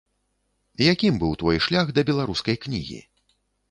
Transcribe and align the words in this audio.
Якім 0.91 1.13
быў 1.25 1.37
твой 1.43 1.63
шлях 1.69 1.95
да 2.01 2.09
беларускай 2.11 2.55
кнігі? 2.67 2.99